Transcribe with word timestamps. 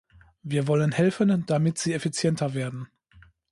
Wir 0.41 0.65
wollen 0.67 0.91
helfen, 0.93 1.43
damit 1.45 1.77
sie 1.77 1.93
effizienter 1.93 2.55
werden. 2.55 2.87